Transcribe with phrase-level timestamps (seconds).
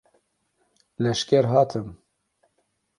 [1.03, 1.87] Leşger hatin.